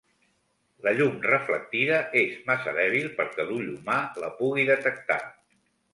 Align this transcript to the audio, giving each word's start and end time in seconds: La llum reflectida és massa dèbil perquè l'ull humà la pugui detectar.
La 0.85 0.93
llum 0.99 1.11
reflectida 1.25 1.99
és 2.21 2.33
massa 2.49 2.75
dèbil 2.79 3.07
perquè 3.21 3.45
l'ull 3.51 3.69
humà 3.77 3.99
la 4.25 4.35
pugui 4.41 4.67
detectar. 4.71 5.21